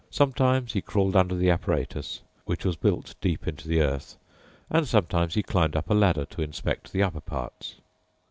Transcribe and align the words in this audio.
Sometimes 0.09 0.73
he 0.73 0.81
crawled 0.81 1.15
under 1.15 1.35
the 1.35 1.51
apparatus, 1.51 2.21
which 2.45 2.65
was 2.65 2.75
built 2.75 3.13
deep 3.21 3.47
into 3.47 3.67
the 3.67 3.81
earth, 3.81 4.17
and 4.67 4.87
sometimes 4.87 5.35
he 5.35 5.43
climbed 5.43 5.75
up 5.75 5.91
a 5.91 5.93
ladder 5.93 6.25
to 6.25 6.41
inspect 6.41 6.91
the 6.91 7.03
upper 7.03 7.21
parts. 7.21 7.75